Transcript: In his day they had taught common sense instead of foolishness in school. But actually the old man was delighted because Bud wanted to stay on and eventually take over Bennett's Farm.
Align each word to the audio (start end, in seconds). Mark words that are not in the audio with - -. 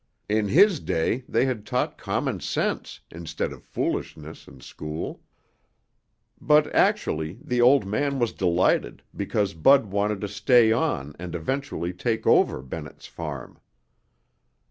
In 0.27 0.47
his 0.47 0.79
day 0.79 1.23
they 1.29 1.45
had 1.45 1.63
taught 1.63 1.95
common 1.99 2.39
sense 2.39 3.01
instead 3.11 3.53
of 3.53 3.63
foolishness 3.63 4.47
in 4.47 4.59
school. 4.59 5.21
But 6.41 6.73
actually 6.73 7.37
the 7.39 7.61
old 7.61 7.85
man 7.85 8.17
was 8.17 8.33
delighted 8.33 9.03
because 9.15 9.53
Bud 9.53 9.85
wanted 9.91 10.19
to 10.21 10.27
stay 10.27 10.71
on 10.71 11.15
and 11.19 11.35
eventually 11.35 11.93
take 11.93 12.25
over 12.25 12.63
Bennett's 12.63 13.05
Farm. 13.05 13.59